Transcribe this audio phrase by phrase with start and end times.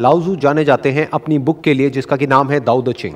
[0.00, 3.14] Lao Tzu जाने जाते हैं अपनी बुक के लिए, जिसका कि नाम है दाऊ द चिंग।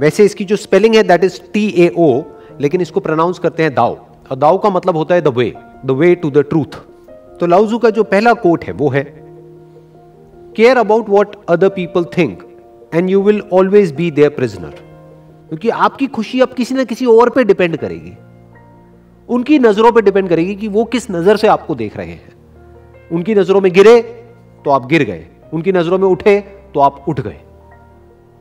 [0.00, 2.22] वैसे इसकी जो स्पेलिंग है that is T A O
[2.60, 3.96] लेकिन इसको प्रोनाउंस करते हैं दाऊ।
[4.30, 5.52] और दाऊ का मतलब होता है the way
[5.86, 6.76] the way to the truth
[7.40, 9.04] तो लाउजू का जो पहला कोट है, वो है
[10.56, 12.42] care about what other people think
[12.94, 14.74] and you will always be their prisoner
[15.48, 18.12] क्योंकि आपकी खुशी अब किसी ना किसी और पे डिपेंड करेगी।
[19.28, 23.34] उनकी नज़रों पे डिपेंड करेगी कि वो किस नज़र से आपको देख रहे हैं। उनकी
[23.34, 24.00] नज़रों में गिरे
[24.64, 26.40] तो आप गिर गए। उनकी नज़रों में उठे
[26.74, 27.36] तो आप उठ गए।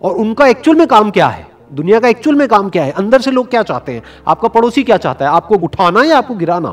[0.01, 1.45] और उनका एक्चुअल में काम क्या है?
[1.73, 2.91] दुनिया का एक्चुअल में काम क्या है?
[2.91, 4.03] अंदर से लोग क्या चाहते हैं?
[4.27, 5.31] आपका पड़ोसी क्या चाहता है?
[5.31, 6.71] आपको उठाना या आपको गिराना?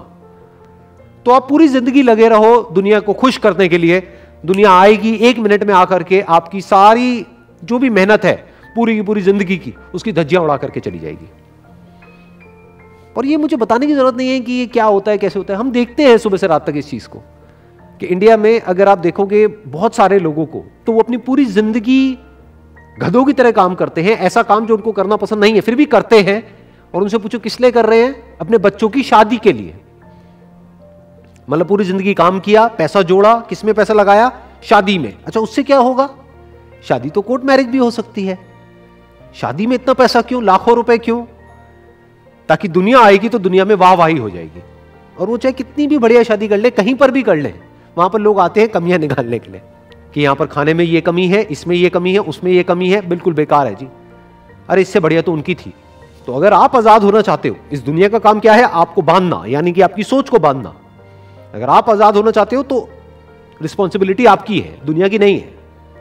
[1.26, 4.00] तो आप पूरी ज़िंदगी लगे रहो दुनिया को खुश करने के लिए।
[4.46, 7.26] दुनिया आएगी एक मिनट में आकर के आपकी सारी
[7.62, 8.34] जो भी मेहनत है,
[8.76, 11.28] पूरी की पूरी ज़िंदगी की, उसकी धज्जियाँ उड़ा करके चली जाएगी।
[13.16, 15.54] और ये मुझे बताने की ज़रूरत नहीं है कि ये क्या होता है, कैसे होता
[15.54, 17.22] है। हम देखते हैं सुबह से रात तक इस चीज़ को।
[18.00, 22.18] कि इंडिया में अगर आप देखोगे बहुत सारे लोगों को तो वो अपनी पूरी ज़िंदगी
[23.00, 25.74] गधों की तरह काम करते हैं। ऐसा काम जो उनको करना पसंद नहीं है, फिर
[25.74, 26.42] भी करते हैं
[26.94, 28.38] और उनसे पूछो किस लिए कर रहे हैं?
[28.40, 29.74] अपने बच्चों की शादी के लिए।
[31.48, 34.30] मतलब पूरी ज़िंदगी काम किया, पैसा जोड़ा, किसमें पैसा लगाया?
[34.62, 36.08] शादी में। अच्छा उससे क्या होगा?
[36.84, 38.38] शादी तो कोर्ट मैरिज भी हो सकती है।
[39.34, 40.42] शादी में इतना पैसा क्यों?
[40.44, 41.24] लाखों रुपए क्यों?
[42.48, 44.62] ताकि दुनिया आएगी तो दुनिया में वाह वाही हो जाएगी।
[45.16, 47.52] और वो चाहे कितनी भी बढ़िया शादी कर ले, कहीं पर भी कर ले
[47.96, 49.62] वहाँ पर लोग आते हैं कमियाँ निकालने के लिए
[50.14, 52.90] कि यहाँ पर खाने में ये कमी है, इसमें ये कमी है, उसमें ये कमी
[52.90, 53.88] है। बिल्कुल बेकार है जी।
[54.68, 55.72] अरे, इससे बढ़िया तो उनकी थी।
[56.26, 58.62] तो अगर आप आज़ाद होना चाहते हो, इस दुनिया का काम क्या है?
[58.62, 60.74] आपको बांधना, यानी कि आपकी सोच को बांधना।
[61.54, 62.88] अगर आप आज़ाद होना चाहते हो तो
[63.60, 65.52] रिस्पॉन्सिबिलिटी आपकी है, दुनिया की नहीं है।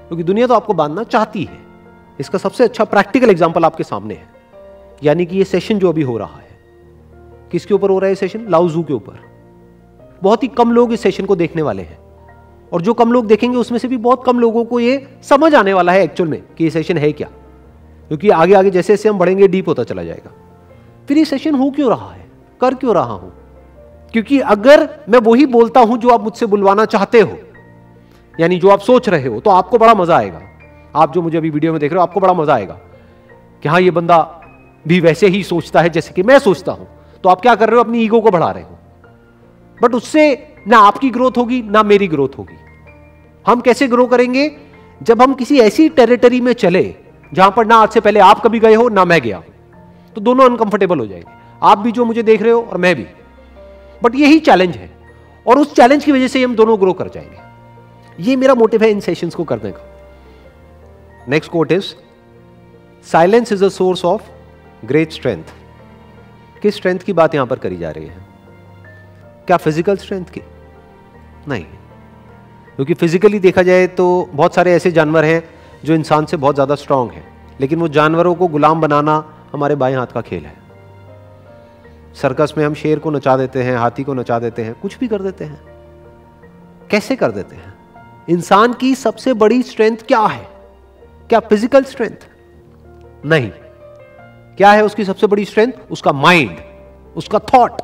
[0.08, 1.58] क्योंकि दुनिया तो आपको बांधना चाहती है।
[2.20, 4.28] इसका सबसे अच्छा प्रैक्टिकल एग्ज़ाम्पल आपके सामने है।
[5.04, 6.52] यानी कि ये सेशन जो अभी हो रहा है।
[7.52, 9.20] किसके ऊपर हो रहा है सेशन लाउजू के ऊपर।
[10.24, 11.98] बहुत ही कम लोग इस सेशन को देखने वाले हैं।
[12.72, 15.74] और जो कम लोग देखेंगे, उसमें से भी बहुत कम लोगों को ये समझ आने
[15.74, 17.28] वाला है एक्चुअल में कि ये सेशन है क्या।
[18.08, 20.32] क्योंकि आगे आगे जैसे जैसे हम बढ़ेंगे डीप होता चला जाएगा।
[21.08, 22.26] फिर ये सेशन हो क्यों रहा है?
[22.62, 23.32] कर क्यों रहा हूँ?
[24.14, 27.38] क्योंकि अगर मैं वही बोलता हूँ जो आप मुझसे बुलवाना चाहते हो,
[28.40, 30.42] यानी जो आप सोच रहे हो तो आपको बड़ा मज़ा आएगा।
[30.96, 32.80] आप जो मुझे अभी वीडियो में देख रहे हो, आपको बड़ा मज़ा आएगा
[33.64, 34.20] कि हाँ ये बंदा
[34.88, 36.88] भी वैसे ही सोचता है जैसे कि मैं सोचता हूँ।
[37.24, 37.84] तो आप क्या कर रहे हो?
[37.84, 38.78] अपनी ईगो को बढ़ा रहे हो।
[39.82, 42.58] बट उससे ना आपकी ग्रोथ होगी, ना मेरी ग्रोथ होगी।
[43.46, 44.52] हम कैसे ग्रो करेंगे?
[45.04, 46.96] जब हम किसी ऐसी टेरिटरी में चले,
[47.34, 49.44] जहाँ पर ना आज से पहले आप कभी गए हो, ना मैं गया
[50.16, 51.32] तो दोनों अनकंफर्टेबल हो जाएँगे।
[51.64, 53.06] आप भी जो मुझे देख रहे हो और मैं भी।
[54.04, 54.90] बट यही चैलेंज है
[55.46, 58.90] और उस चैलेंज की वजह से हम दोनों ग्रो कर जाएँगे। ये मेरा मोटिव है
[58.90, 59.90] इन सेशंस को करने का।
[61.30, 61.94] Next quote is
[63.06, 64.24] silence is a source of
[64.86, 65.44] great strength
[66.62, 68.33] किस स्ट्रेंथ की बात यहाँ पर करी जा रही है?
[69.48, 70.42] क्या फ़िज़िकल स्ट्रेंथ की?
[71.48, 71.66] नहीं.
[72.76, 75.44] क्योंकि फिजिकली देखा जाए तो बहुत सारे ऐसे जानवर हैं
[75.86, 77.24] जो इंसान से बहुत ज़्यादा स्ट्रांग हैं.
[77.62, 79.24] लेकिन वो जानवरों को गुलाम बनाना
[79.54, 80.56] हमारे बाएँ हाथ का खेल है.
[82.22, 85.08] सर्कस में हम शेर को नचा देते हैं, हाथी को नचा देते हैं, कुछ भी
[85.08, 85.62] कर देते हैं.
[86.90, 87.74] कैसे कर देते हैं?
[88.30, 90.48] इंसान की सबसे बड़ी स्ट्रेंथ क्या है?
[91.30, 92.28] क्या फ़िज़िकल स्ट्रेंथ
[93.26, 93.50] नहीं.
[94.58, 96.58] क्या है उसकी सबसे बड़ी स्ट्रेंथ उसका माइंड
[97.16, 97.82] उसका थॉट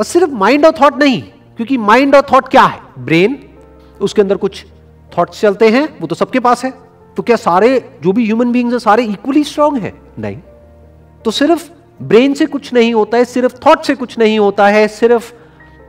[0.00, 1.22] और सिर्फ़ माइंड और थॉट नहीं,
[1.56, 2.80] क्योंकि माइंड और थॉट क्या है?
[2.98, 3.48] ब्रेन
[4.00, 4.66] उसके अंदर कुछ
[5.18, 6.70] थॉट्स चलते हैं, वो तो सबके पास है।
[7.16, 9.94] तो क्या सारे, जो भी ह्यूमन बींग्स हैं, सारे इक्वली स्ट्रांग है?
[10.18, 10.36] नहीं।
[11.24, 11.70] तो सिर्फ़
[12.02, 15.32] ब्रेन से कुछ नहीं होता है, सिर्फ़ थॉट से कुछ नहीं होता है, सिर्फ़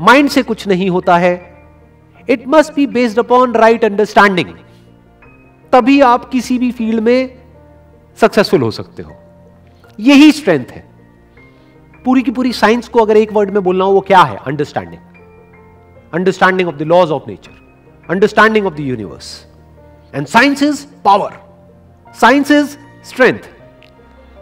[0.01, 1.65] माइंड से कुछ नहीं होता है।
[2.29, 4.47] It must be based upon right understanding
[5.73, 7.39] तभी आप किसी भी फ़ील्ड में
[8.21, 9.11] सक्सेसफुल हो सकते हो।
[9.99, 10.90] यही स्ट्रेंथ है।
[12.05, 14.37] पूरी की पूरी साइंस को अगर एक वर्ड में बोलना हो, वो क्या है?
[14.37, 15.01] Understanding
[16.13, 19.45] understanding of the laws of nature understanding of the universe
[20.15, 21.33] and science is power
[22.15, 23.39] science is strength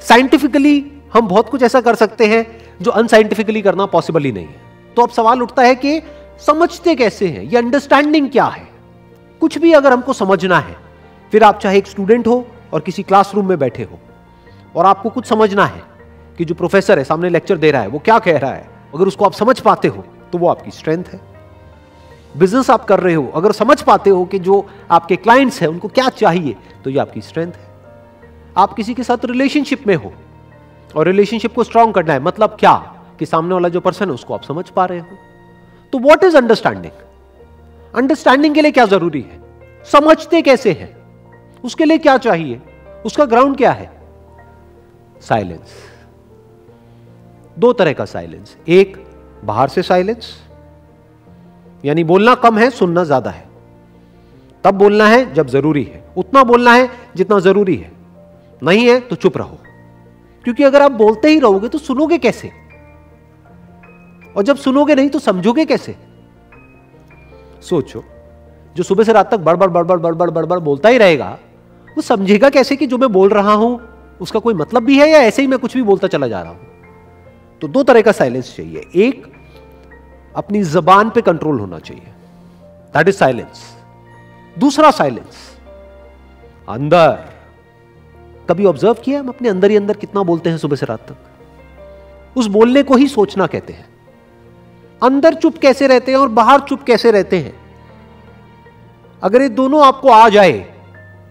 [0.01, 2.45] scientifically हम बहुत कुछ ऐसा कर सकते हैं
[2.81, 6.01] जो अनसाइंटिफिकली करना पॉसिबल ही नहीं है। तो अब सवाल उठता है कि
[6.45, 7.43] समझते कैसे हैं?
[7.43, 8.67] ये अंडरस्टैंडिंग क्या है?
[9.41, 10.75] कुछ भी अगर हमको समझना है,
[11.31, 13.99] फिर आप चाहे एक स्टूडेंट हो और किसी क्लासरूम में बैठे हो
[14.75, 15.81] और आपको कुछ समझना है
[16.39, 18.67] कि जो प्रोफेसर है, सामने लेक्चर दे रहा है, वो क्या कह रहा है?
[18.95, 21.19] अगर उसको आप समझ पाते हो तो वो आपकी स्ट्रेंथ है।
[22.37, 25.87] बिज़नेस आप कर रहे हो, अगर समझ पाते हो कि जो आपके क्लाइंट्स हैं, उनको
[25.87, 27.67] क्या चाहिए तो ये आपकी स्ट्रेंथ है।
[28.57, 30.13] आप किसी के साथ रिलेशनशिप में हो,
[30.95, 32.75] और रिलेशनशिप को स्ट्रांग करना है मतलब क्या?
[33.19, 35.17] कि सामने वाला जो पर्सन है, उसको आप समझ पा रहे हो।
[35.93, 36.91] तो वॉट इज़ अंडरस्टैंडिंग
[37.95, 39.39] अंडरस्टैंडिंग के लिए क्या ज़रूरी है?
[39.91, 40.95] समझते कैसे हैं?
[41.63, 42.61] उसके लिए क्या चाहिए?
[43.05, 43.91] उसका ग्राउंड क्या है?
[45.21, 45.73] साइलेंस
[47.59, 48.97] दो तरह का साइलेंस एक,
[49.45, 50.35] बाहर से साइलेंस
[51.83, 53.47] यानी बोलना कम है, सुनना ज़्यादा है।
[54.63, 57.91] तब बोलना है जब ज़रूरी है। उतना बोलना है जितना ज़रूरी है।
[58.63, 59.57] नहीं है तो चुप रहो।
[60.45, 62.51] क्योंकि अगर आप बोलते ही रहोगे तो सुनोगे कैसे?
[64.37, 65.95] और जब सुनोगे नहीं तो समझोगे कैसे?
[67.61, 68.03] सोचो,
[68.75, 71.37] जो सुबह से रात तक बड़बड़ बड़बड़ बड़बड़ बड़बड़ बोलता ही रहेगा,
[71.87, 73.79] वो समझेगा कैसे कि जो मैं बोल रहा हूँ,
[74.21, 76.51] उसका कोई मतलब भी है या ऐसे ही मैं कुछ भी बोलता चला जा रहा
[76.51, 76.68] हूँ?
[77.61, 79.33] तो दो तरह का साइलेंस चाहिए। एक,
[80.35, 82.07] अपनी जबान पे कंट्रोल होना चाहिए।
[82.93, 83.77] दैट इज़ साइलेंस
[84.59, 85.57] दूसरा साइलेंस
[86.69, 87.25] अंदर।
[88.49, 91.15] कभी ऑब्ज़र्व किया हम अपने अंदर ही अंदर कितना बोलते हैं सुबह से रात तक?
[92.37, 93.85] उस बोलने को ही सोचना कहते हैं।
[95.03, 97.53] अंदर चुप कैसे रहते हैं और बाहर चुप कैसे रहते हैं?
[99.23, 100.59] अगर ये दोनों आपको आ जाए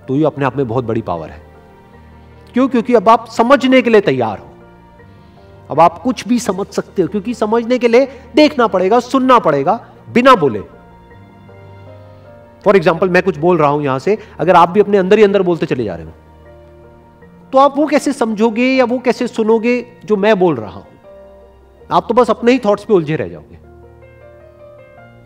[0.08, 1.42] तो ये अपने आप में बहुत बड़ी पावर है।
[2.52, 2.68] क्यों?
[2.68, 4.47] क्योंकि अब आप समझने के लिए तैयार हो।
[5.70, 8.06] अब आप कुछ भी समझ सकते हो, क्योंकि समझने के लिए
[8.36, 9.80] देखना पड़ेगा, सुनना पड़ेगा,
[10.10, 10.60] बिना बोले।
[12.64, 15.24] फॉर एग्ज़ाम्पल मैं कुछ बोल रहा हूँ यहाँ से, अगर आप भी अपने अंदर ही
[15.24, 16.12] अंदर बोलते चले जा रहे हो
[17.52, 20.86] तो आप वो कैसे समझोगे या वो कैसे सुनोगे जो मैं बोल रहा हूँ?
[21.90, 23.58] आप तो बस अपने ही थॉट्स पे उलझे रह जाओगे।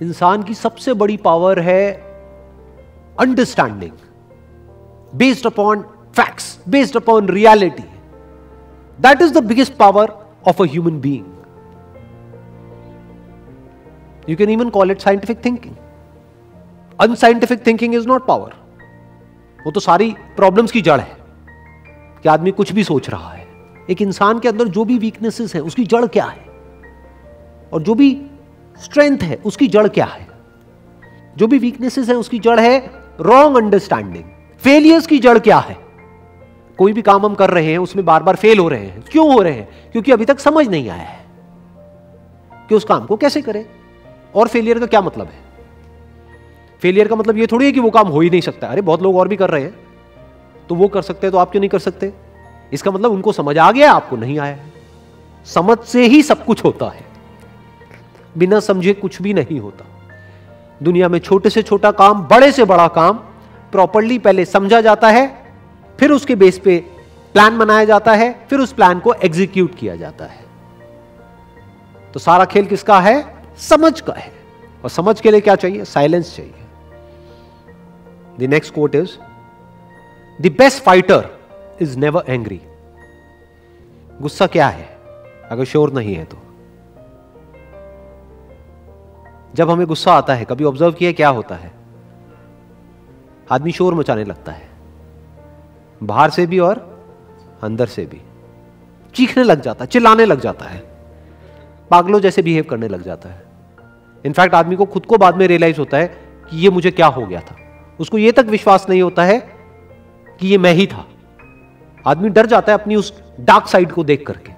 [0.01, 1.93] इंसान की सबसे बड़ी पावर है
[3.17, 3.93] understanding
[5.15, 5.83] based upon
[6.15, 7.83] facts based upon reality
[8.99, 10.13] that is the biggest power
[10.49, 11.27] of a human being
[14.29, 15.75] you can even call it scientific thinking
[17.01, 18.55] unscientific thinking is not power
[19.67, 21.17] वो तो सारी प्रॉब्लम्स की जड़ है
[22.23, 23.47] कि आदमी कुछ भी सोच रहा है।
[23.91, 26.45] एक इंसान के अंदर जो भी वीकनेसेस हैं, उसकी जड़ क्या है?
[27.73, 28.27] और जो भी
[28.81, 30.29] स्ट्रेंथ है, उसकी जड़ क्या है?
[31.37, 32.91] जो भी वीकनेसेस है, उसकी जड़ है
[33.21, 34.25] रॉन्ग अंडरस्टैंडिंग
[34.59, 35.82] फेलियर्स की जड़ क्या है?
[36.83, 39.35] कोई भी काम हम कर रहे हैं, उसमें बार बार फेल हो रहे हैं। क्यों
[39.35, 39.93] हो रहे हैं?
[39.93, 41.27] क्योंकि अभी तक समझ नहीं आया है
[42.69, 43.67] कि उस काम को कैसे करें।
[44.35, 45.39] और फेलियर का क्या मतलब है?
[46.81, 49.03] फेलियर का मतलब ये थोड़ी है कि वो काम हो ही नहीं सकता। अरे, बहुत
[49.03, 49.75] लोग और भी कर रहे हैं।
[50.69, 52.13] तो वो कर सकते हैं तो आप क्यों नहीं कर सकते?
[52.73, 54.59] इसका मतलब उनको समझ आ गया, आपको नहीं आया
[55.45, 57.05] समझ से ही सब कुछ होता है।
[58.39, 59.85] बिना समझे कुछ भी नहीं होता।
[60.83, 63.13] दुनिया में छोटे से छोटा काम, बड़े से बड़ा काम
[63.73, 65.42] प्रॉपरली पहले समझा जाता है
[66.01, 66.79] फिर उसके बेस पे
[67.33, 70.45] प्लान बनाया जाता है, फिर उस प्लान को एग्जीक्यूट किया जाता है।
[72.15, 73.35] तो सारा खेल किसका है?
[73.59, 74.33] समझ का है।
[74.85, 75.85] और समझ के लिए क्या चाहिए?
[75.85, 76.55] साइलेंस चाहिए।
[78.41, 79.11] The next quote is
[80.43, 81.39] the best fighter
[81.83, 82.61] is never angry
[84.21, 84.99] गुस्सा क्या है?
[85.51, 86.39] अगर शोर नहीं है तो।
[89.55, 91.73] जब हमें गुस्सा आता है, कभी ऑब्ज़र्व किया क्या होता है?
[93.51, 94.72] आदमी शोर मचाने लगता है।
[96.03, 96.93] बाहर से भी और
[97.63, 98.21] अंदर से भी।
[99.15, 100.79] चीखने लग जाता है, चिल्लाने लग जाता है।
[101.91, 103.43] पागलों जैसे बिहेव करने लग जाता है।
[104.25, 106.07] इनफैक्ट आदमी को खुद को बाद में रियलाइज़ होता है
[106.51, 107.57] कि ये मुझे क्या हो गया था।
[108.01, 109.39] उसको ये तक विश्वास नहीं होता है
[110.41, 111.07] कि ये मैं ही था।
[112.07, 114.53] आदमी डर जाता है अपनी उस डार्क साइड को देख करके।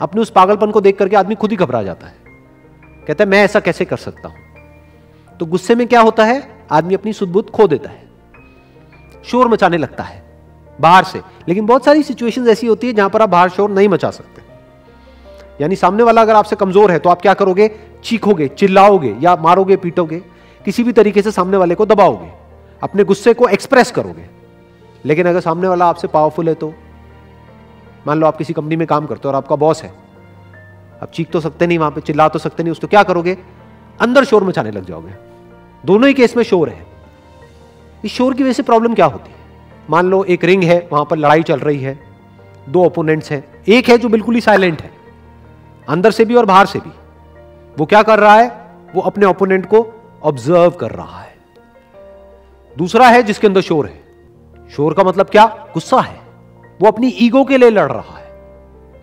[0.00, 2.14] अपने उस पागलपन को देख करके आदमी खुद ही घबरा जाता है।
[3.06, 4.36] कहता है, मैं ऐसा कैसे कर सकता हूँ?
[5.40, 6.66] तो गुस्से में क्या होता है?
[6.70, 8.08] आदमी अपनी सुदबुद्ध खो देता है।
[9.24, 10.23] शोर मचाने लगता है।
[10.80, 13.88] बाहर से। लेकिन बहुत सारी सिचुएशंस ऐसी होती है जहाँ पर आप बाहर शोर नहीं
[13.88, 14.42] मचा सकते।
[15.60, 17.70] यानी सामने वाला अगर आपसे कमज़ोर है तो आप क्या करोगे?
[18.04, 20.22] चीखोगे, चिल्लाओगे या मारोगे, पीटोगे।
[20.64, 22.30] किसी भी तरीके से सामने वाले को दबाओगे।
[22.82, 24.26] अपने गुस्से को एक्सप्रेस करोगे।
[25.04, 26.72] लेकिन अगर सामने वाला आपसे पावरफुल है तो?
[28.06, 29.92] मान लो आप किसी कंपनी में काम करते हो और आपका बॉस है।
[31.02, 33.38] आप चीख तो सकते नहीं वहाँ पे, चिल्ला तो सकते नहीं, उसको क्या करोगे?
[34.00, 35.12] अंदर शोर मचाने लग जाओगे।
[35.84, 36.86] दोनों ही केस में शोर है।
[38.04, 39.43] इस शोर की वजह से प्रॉब्लम क्या होती है?
[39.90, 41.98] मान लो एक रिंग है, वहाँ पर लड़ाई चल रही है,
[42.68, 44.90] दो ओपोनेंट्स हैं, एक है जो बिल्कुल ही साइलेंट है,
[45.88, 46.90] अंदर से भी और बाहर से भी।
[47.78, 48.48] वो क्या कर रहा है?
[48.94, 49.86] वो अपने ओपोनेंट को
[50.22, 51.34] ऑब्ज़र्व कर रहा है।
[52.78, 54.04] दूसरा है जिसके अंदर शोर है।
[54.70, 55.46] शोर का मतलब क्या?
[55.74, 56.20] गुस्सा है।
[56.80, 58.24] वो अपनी ईगो के लिए लड़ रहा है।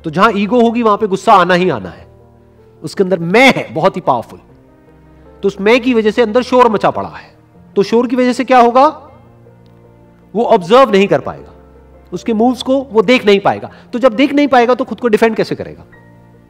[0.03, 2.07] तो जहाँ ईगो होगी, वहाँ पे गुस्सा आना ही आना है।
[2.83, 4.39] उसके अंदर मैं है, बहुत ही पावरफुल
[5.43, 7.33] तो उस मैं की वजह से अंदर शोर मचा पड़ा है।
[7.75, 9.10] तो शोर की वजह से क्या होगा?
[10.33, 11.53] वो ऑब्ज़र्व नहीं कर पाएगा।
[12.13, 15.07] उसके मूव्स को वो देख नहीं पाएगा। तो जब देख नहीं पाएगा तो खुद को
[15.07, 15.85] डिफेंड कैसे करेगा?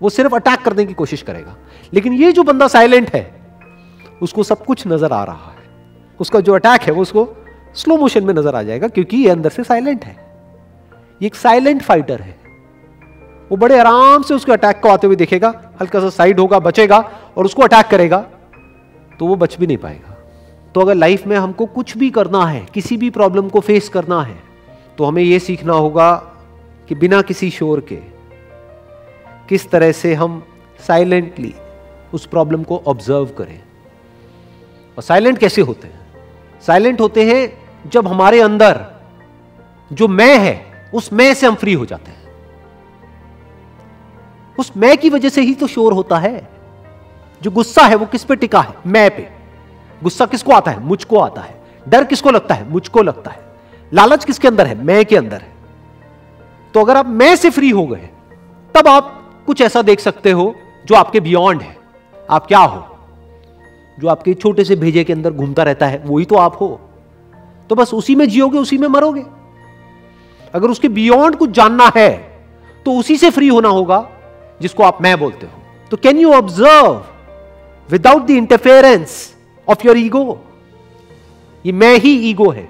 [0.02, 1.56] वो सिर्फ़ अटैक करने की कोशिश करेगा।
[1.94, 3.24] लेकिन ये जो बंदा साइलेंट है,
[4.22, 5.70] उसको सब कुछ नज़र आ रहा है।
[6.20, 7.28] उसका जो अटैक है, वो उसको
[7.76, 10.16] स्लो मोशन में नज़र आ जाएगा क्योंकि ये अंदर से साइलेंट है।
[11.22, 12.36] ये एक साइलेंट फाइटर है।
[13.52, 16.98] वो बड़े आराम से उसके अटैक को आते हुए देखेगा, हल्का सा साइड होगा, बचेगा
[17.38, 18.26] और उसको अटैक करेगा
[19.20, 20.11] तो वो बच भी नहीं पाएगा।
[20.76, 24.22] तो अगर लाइफ में हमको कुछ भी करना है, किसी भी प्रॉब्लम को फेस करना
[24.22, 24.44] है
[24.98, 26.16] तो हमें यह सीखना होगा
[26.90, 27.96] कि बिना किसी शोर के
[29.50, 30.44] किस तरह से हम
[30.88, 31.54] साइलेंटली
[32.14, 33.60] उस प्रॉब्लम को ऑब्ज़र्व करें।
[34.98, 36.00] और साइलेंट कैसे होते हैं?
[36.62, 38.86] साइलेंट होते हैं जब हमारे अंदर
[39.94, 42.22] जो मैं है, उस मैं से हम फ्री हो जाते हैं।
[44.60, 46.50] उस मैं की वजह से ही तो शोर होता है।
[47.42, 48.74] जो गुस्सा है, वो किस पे टिका है?
[48.88, 49.41] मैं पे।
[50.04, 50.80] गुस्सा किसको आता है?
[50.80, 52.70] मुझको आता है। डर किसको लगता है?
[52.70, 53.40] मुझको लगता है।
[53.94, 54.84] लालच किसके अंदर है?
[54.84, 55.52] मैं के अंदर है।
[56.74, 58.10] तो अगर आप मैं से फ्री हो गए,
[58.76, 60.54] तब आप कुछ ऐसा देख सकते हो
[60.86, 61.76] जो आपके बियॉन्ड है।
[62.30, 62.86] आप क्या हो?
[64.00, 66.80] जो आपके छोटे से भेजे के अंदर घूमता रहता है, वही तो आप हो।
[67.70, 69.24] तो बस उसी में जियोगे, उसी में मरोगे।
[70.54, 72.10] अगर उसके बियॉन्ड कुछ जानना है
[72.86, 74.08] तो उसी से फ्री होना होगा,
[74.62, 77.06] जिसको आप मैं बोलते हो। तो can you observe
[77.90, 79.36] without the interference
[79.72, 80.42] of your ego
[81.66, 82.68] ये मैं ही ईगो है।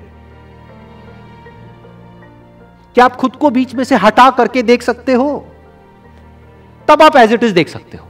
[2.96, 5.46] क्या आप खुद को बीच में से हटा करके देख सकते हो?
[6.88, 8.08] तब आप एज इट इज़ देख सकते हो।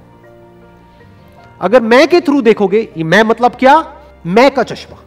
[1.62, 3.76] अगर मैं के थ्रू देखोगे, ये मैं मतलब क्या?
[4.26, 4.98] मैं का चश्मा।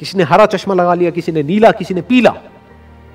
[0.00, 2.30] किसी ने हरा चश्मा लगा लिया, किसी ने नीला, किसी ने पीला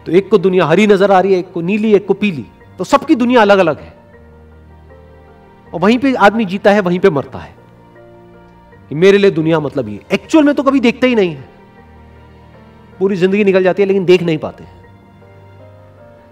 [0.06, 2.46] तो एक को दुनिया हरी नज़र आ रही है, एक को नीली, एक को पीली।
[2.78, 3.94] तो सबकी दुनिया अलग अलग है।
[5.74, 7.63] और वहीं पे आदमी जीता है, वहीं पे मरता है।
[8.94, 11.50] मेरे लिए दुनिया मतलब ये। एक्चुअल में तो कभी देखते ही नहीं है।
[13.00, 14.64] पूरी ज़िंदगी निकल जाती है, लेकिन देख नहीं पाते।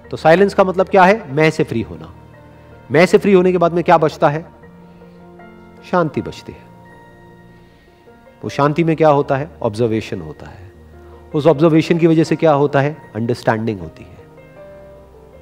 [0.09, 1.33] तो साइलेंस का मतलब क्या है?
[1.33, 2.13] मैं से फ्री होना।
[2.91, 4.45] मैं से फ्री होने के बाद में क्या बचता है?
[5.91, 6.69] शांति बचती है।
[8.43, 9.51] वो शांति में क्या होता है?
[9.61, 10.71] ऑब्जर्वेशन होता है।
[11.35, 12.97] उस ऑब्जर्वेशन की वजह से क्या होता है?
[13.15, 14.17] अंडरस्टैंडिंग होती है।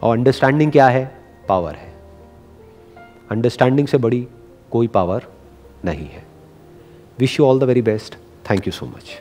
[0.01, 1.21] और अंडरस्टैंडिंग क्या है?
[1.47, 1.93] पावर है।
[3.31, 4.27] अंडरस्टैंडिंग से बड़ी
[4.71, 5.23] कोई पावर
[5.85, 6.28] नहीं है।
[7.19, 8.15] Wish you all the very best.
[8.45, 9.19] Thank you so much.